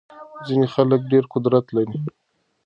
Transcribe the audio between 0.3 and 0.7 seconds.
ځينې